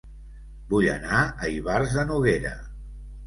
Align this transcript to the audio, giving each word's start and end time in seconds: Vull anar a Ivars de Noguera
Vull 0.71 0.87
anar 0.93 1.19
a 1.47 1.51
Ivars 1.57 1.93
de 1.99 2.07
Noguera 2.13 2.55